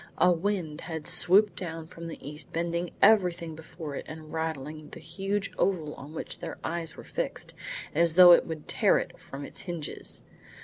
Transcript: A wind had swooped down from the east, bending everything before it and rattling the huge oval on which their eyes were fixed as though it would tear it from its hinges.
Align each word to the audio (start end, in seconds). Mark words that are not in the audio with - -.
A 0.17 0.31
wind 0.31 0.81
had 0.81 1.05
swooped 1.05 1.55
down 1.55 1.85
from 1.85 2.07
the 2.07 2.17
east, 2.27 2.51
bending 2.51 2.89
everything 3.03 3.53
before 3.53 3.93
it 3.95 4.03
and 4.07 4.33
rattling 4.33 4.89
the 4.89 4.99
huge 4.99 5.51
oval 5.59 5.93
on 5.93 6.15
which 6.15 6.39
their 6.39 6.57
eyes 6.63 6.97
were 6.97 7.03
fixed 7.03 7.53
as 7.93 8.15
though 8.15 8.31
it 8.31 8.47
would 8.47 8.67
tear 8.67 8.97
it 8.97 9.15
from 9.19 9.45
its 9.45 9.59
hinges. 9.61 10.23